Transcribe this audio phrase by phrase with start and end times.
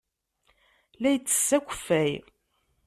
[1.01, 2.11] La yettess akeffay.